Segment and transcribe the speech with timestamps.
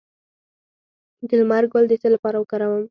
[1.27, 2.79] د لمر ګل د څه لپاره وکاروم؟